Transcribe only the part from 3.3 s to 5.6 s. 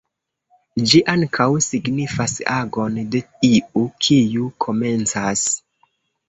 iu, kiu komencas.